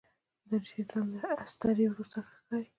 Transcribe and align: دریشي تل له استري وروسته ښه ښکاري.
دریشي 0.49 0.83
تل 0.89 1.05
له 1.21 1.29
استري 1.43 1.85
وروسته 1.89 2.19
ښه 2.27 2.33
ښکاري. 2.39 2.67